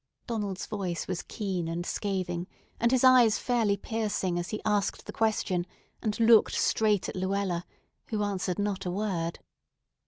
Donald's 0.25 0.65
voice 0.65 1.07
was 1.07 1.21
keen 1.21 1.67
and 1.67 1.85
scathing, 1.85 2.47
and 2.79 2.91
his 2.91 3.03
eyes 3.03 3.37
fairly 3.37 3.77
piercing 3.77 4.39
as 4.39 4.49
he 4.49 4.59
asked 4.65 5.05
the 5.05 5.13
question 5.13 5.67
and 6.01 6.19
looked 6.19 6.55
straight 6.55 7.07
at 7.07 7.15
Luella, 7.15 7.67
who 8.07 8.23
answered 8.23 8.57
not 8.57 8.87
a 8.87 8.89
word. 8.89 9.37